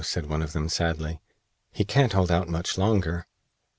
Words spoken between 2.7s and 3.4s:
longer."